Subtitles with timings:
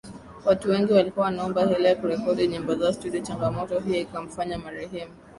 [0.45, 5.11] watu wengi walikuwa wanaomba hela ya kurekodi nyimbo zao studio Changamoto hiyo ikamfanya marehemu